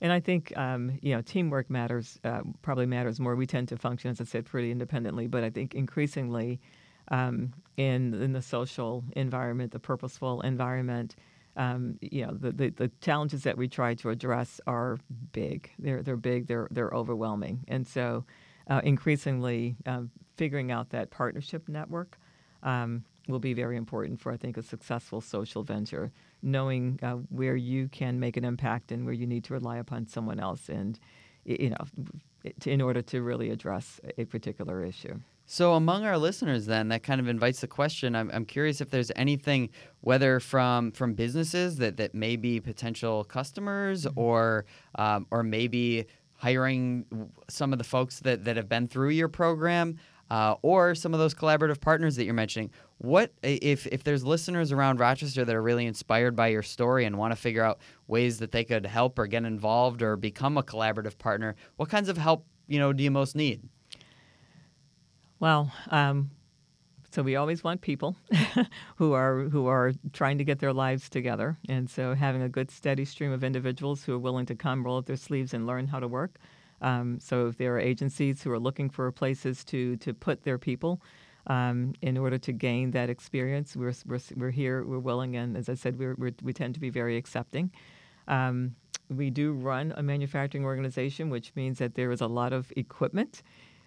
[0.00, 3.36] And I think um, you know teamwork matters uh, probably matters more.
[3.36, 6.60] We tend to function, as I said, pretty independently, but I think increasingly
[7.08, 11.16] um, in in the social environment, the purposeful environment,
[11.56, 14.98] um, you know, the, the, the, challenges that we try to address are
[15.32, 15.70] big.
[15.78, 17.64] They're, they're big, they're, they're overwhelming.
[17.68, 18.24] And so
[18.70, 22.18] uh, increasingly um, figuring out that partnership network
[22.62, 26.10] um, will be very important for, I think, a successful social venture.
[26.42, 30.06] Knowing uh, where you can make an impact and where you need to rely upon
[30.06, 30.98] someone else, and
[31.44, 31.86] you know,
[32.66, 35.14] in order to really address a particular issue.
[35.46, 38.14] So, among our listeners, then that kind of invites the question.
[38.16, 39.70] I'm, I'm curious if there's anything,
[40.00, 44.18] whether from from businesses that, that may be potential customers, mm-hmm.
[44.18, 44.64] or
[44.94, 46.06] um, or maybe
[46.36, 49.96] hiring some of the folks that, that have been through your program,
[50.30, 52.70] uh, or some of those collaborative partners that you're mentioning.
[53.02, 57.18] What if if there's listeners around Rochester that are really inspired by your story and
[57.18, 60.62] want to figure out ways that they could help or get involved or become a
[60.62, 61.56] collaborative partner?
[61.74, 63.68] What kinds of help you know do you most need?
[65.40, 66.30] Well, um,
[67.10, 68.14] so we always want people
[68.96, 72.70] who are who are trying to get their lives together, and so having a good
[72.70, 75.88] steady stream of individuals who are willing to come, roll up their sleeves, and learn
[75.88, 76.38] how to work.
[76.80, 80.56] Um, so if there are agencies who are looking for places to to put their
[80.56, 81.02] people.
[81.48, 85.68] Um, in order to gain that experience, we're, we're, we're here, we're willing, and as
[85.68, 87.72] I said, we're, we're we tend to be very accepting.
[88.28, 88.76] Um,
[89.08, 93.42] we do run a manufacturing organization, which means that there is a lot of equipment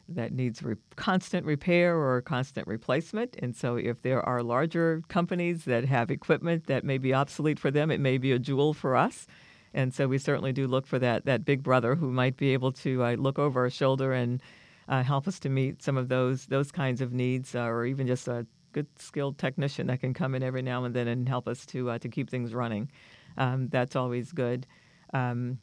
[0.10, 3.38] that needs re- constant repair or constant replacement.
[3.42, 7.72] And so, if there are larger companies that have equipment that may be obsolete for
[7.72, 9.28] them, it may be a jewel for us.
[9.76, 12.72] And so we certainly do look for that that big brother who might be able
[12.72, 14.42] to uh, look over our shoulder and
[14.88, 18.08] uh, help us to meet some of those those kinds of needs, uh, or even
[18.08, 21.48] just a good skilled technician that can come in every now and then and help
[21.48, 22.90] us to uh, to keep things running.
[23.38, 24.68] Um, that's always good.
[25.14, 25.60] Um,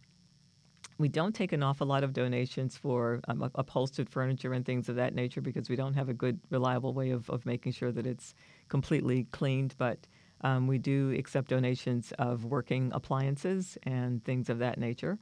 [0.99, 4.97] we don't take an awful lot of donations for um, upholstered furniture and things of
[4.97, 8.07] that nature because we don't have a good, reliable way of, of making sure that
[8.07, 8.35] it's
[8.69, 9.75] completely cleaned.
[9.79, 10.07] But
[10.43, 15.19] um, we do accept donations of working appliances and things of that nature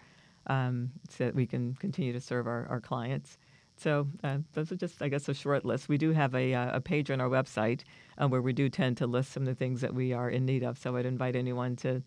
[0.49, 3.39] um, so that we can continue to serve our, our clients.
[3.81, 5.89] So uh, those are just, I guess, a short list.
[5.89, 7.81] We do have a, uh, a page on our website
[8.19, 10.45] uh, where we do tend to list some of the things that we are in
[10.45, 10.77] need of.
[10.77, 12.03] So I'd invite anyone to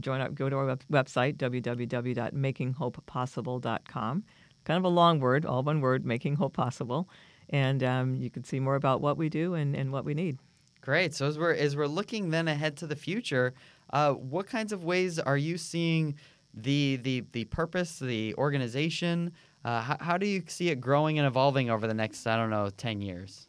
[0.00, 4.24] join up, go to our web- website, www.makinghopepossible.com.
[4.64, 7.08] Kind of a long word, all one word, Making Hope Possible.
[7.48, 10.36] And um, you can see more about what we do and, and what we need.
[10.82, 11.14] Great.
[11.14, 13.54] So as we're as we're looking then ahead to the future,
[13.94, 16.16] uh, what kinds of ways are you seeing
[16.52, 19.32] the the the purpose, the organization?
[19.64, 22.50] Uh, how, how do you see it growing and evolving over the next I don't
[22.50, 23.46] know ten years?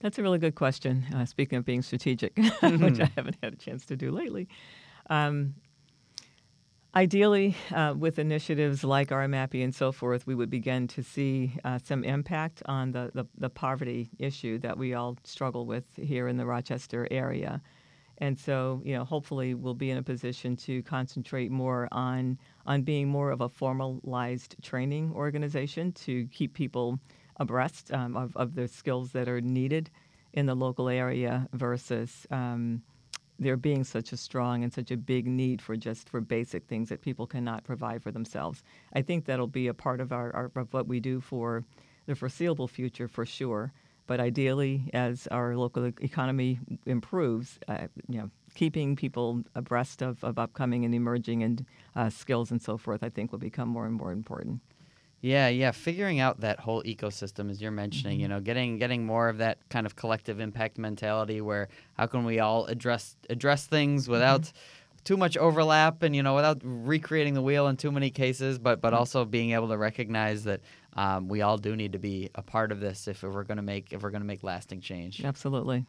[0.00, 1.06] That's a really good question.
[1.14, 3.02] Uh, speaking of being strategic, which I mm-hmm.
[3.16, 4.48] haven't had a chance to do lately,
[5.08, 5.54] um,
[6.96, 11.78] Ideally, uh, with initiatives like RMAPI and so forth, we would begin to see uh,
[11.84, 16.38] some impact on the, the, the, poverty issue that we all struggle with here in
[16.38, 17.60] the Rochester area.
[18.18, 22.82] And so, you know, hopefully we'll be in a position to concentrate more on, on
[22.82, 26.98] being more of a formalized training organization to keep people
[27.38, 29.90] abreast um, of, of the skills that are needed
[30.32, 32.82] in the local area versus um,
[33.38, 36.88] there being such a strong and such a big need for just for basic things
[36.88, 38.62] that people cannot provide for themselves.
[38.94, 41.64] I think that'll be a part of our, our of what we do for
[42.06, 43.72] the foreseeable future for sure.
[44.06, 50.38] But ideally, as our local economy improves, uh, you know, keeping people abreast of, of
[50.38, 53.94] upcoming and emerging and uh, skills and so forth, I think will become more and
[53.94, 54.60] more important.
[55.22, 58.22] Yeah, yeah, figuring out that whole ecosystem as you're mentioning, mm-hmm.
[58.22, 62.24] you know, getting getting more of that kind of collective impact mentality where how can
[62.24, 64.12] we all address address things mm-hmm.
[64.12, 64.75] without mm-hmm.
[65.06, 68.82] Too much overlap and you know without recreating the wheel in too many cases, but
[68.82, 70.60] but also being able to recognize that
[70.94, 73.62] um, we all do need to be a part of this if we're going to
[73.62, 75.24] make if we're going to make lasting change.
[75.24, 75.86] Absolutely.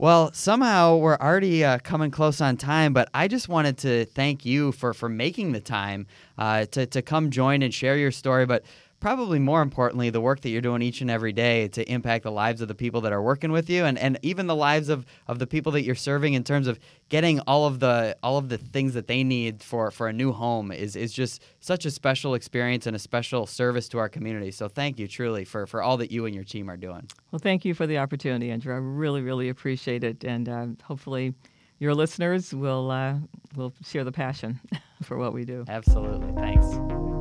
[0.00, 4.46] Well, somehow we're already uh, coming close on time, but I just wanted to thank
[4.46, 6.06] you for for making the time
[6.38, 8.46] uh, to to come join and share your story.
[8.46, 8.62] But
[9.00, 12.32] probably more importantly, the work that you're doing each and every day to impact the
[12.32, 15.06] lives of the people that are working with you and, and even the lives of,
[15.26, 16.78] of the people that you're serving in terms of
[17.08, 20.32] getting all of the all of the things that they need for, for a new
[20.32, 24.50] home is, is just such a special experience and a special service to our community.
[24.50, 27.08] So thank you truly for, for all that you and your team are doing.
[27.30, 28.74] Well, thank you for the opportunity, Andrew.
[28.74, 30.24] I really, really appreciate it.
[30.24, 31.34] And uh, hopefully
[31.78, 33.16] your listeners will, uh,
[33.54, 34.60] will share the passion
[35.02, 35.64] for what we do.
[35.68, 36.32] Absolutely.
[36.32, 37.17] Thanks.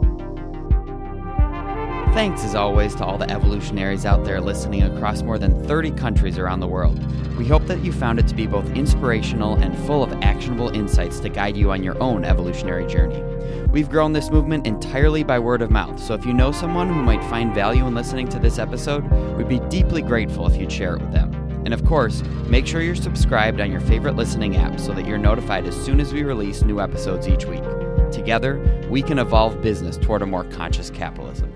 [2.18, 6.40] Thanks, as always, to all the evolutionaries out there listening across more than 30 countries
[6.40, 6.98] around the world.
[7.38, 11.20] We hope that you found it to be both inspirational and full of actionable insights
[11.20, 13.22] to guide you on your own evolutionary journey.
[13.68, 17.04] We've grown this movement entirely by word of mouth, so if you know someone who
[17.04, 19.04] might find value in listening to this episode,
[19.38, 21.32] we'd be deeply grateful if you'd share it with them.
[21.66, 25.20] And of course, make sure you're subscribed on your favorite listening app so that you're
[25.20, 27.64] notified as soon as we release new episodes each week.
[28.12, 28.60] Together,
[28.90, 31.54] we can evolve business toward a more conscious capitalism.